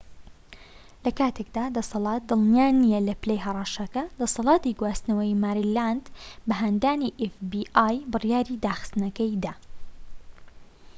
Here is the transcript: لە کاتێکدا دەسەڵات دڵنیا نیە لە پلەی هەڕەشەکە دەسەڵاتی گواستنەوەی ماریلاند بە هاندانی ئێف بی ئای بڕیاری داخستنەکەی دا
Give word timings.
لە 1.03 1.11
کاتێکدا 1.19 1.65
دەسەڵات 1.77 2.21
دڵنیا 2.29 2.67
نیە 2.83 2.99
لە 3.07 3.13
پلەی 3.21 3.43
هەڕەشەکە 3.45 4.03
دەسەڵاتی 4.19 4.77
گواستنەوەی 4.79 5.39
ماریلاند 5.43 6.05
بە 6.47 6.53
هاندانی 6.61 7.15
ئێف 7.21 7.33
بی 7.51 7.61
ئای 7.75 7.95
بڕیاری 8.11 8.61
داخستنەکەی 8.65 9.33
دا 9.43 9.53